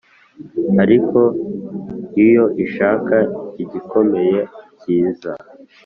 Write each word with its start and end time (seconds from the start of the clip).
ariko 0.83 1.19
iyo 2.25 2.45
ishaka 2.65 3.17
igikomeye 3.63 4.39
kiza 4.79 5.31